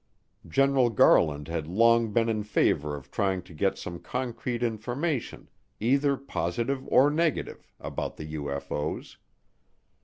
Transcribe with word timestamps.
General 0.47 0.89
Garland 0.89 1.47
had 1.47 1.67
long 1.67 2.11
been 2.11 2.27
in 2.27 2.41
favor 2.41 2.95
of 2.95 3.11
trying 3.11 3.43
to 3.43 3.53
get 3.53 3.77
some 3.77 3.99
concrete 3.99 4.63
information, 4.63 5.47
either 5.79 6.17
positive 6.17 6.87
or 6.87 7.11
negative, 7.11 7.71
about 7.79 8.17
the 8.17 8.33
UFO's. 8.33 9.19